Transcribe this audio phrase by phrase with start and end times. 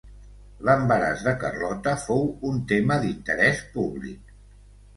[0.69, 4.37] L'embaràs de Carlota fou un tema d'interès públic.